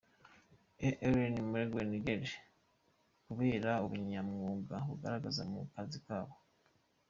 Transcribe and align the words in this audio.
E 0.87 0.89
Ellen 1.05 1.35
Margrethe 1.51 1.97
Loej 2.05 2.27
kubera 3.25 3.71
ubunyamwuga 3.85 4.75
bagaragaza 4.89 5.41
mu 5.51 5.59
kazi 5.73 5.99
kabo. 6.07 6.33